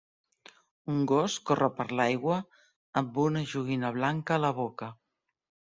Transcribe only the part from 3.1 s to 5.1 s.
una joguina blanca a la boca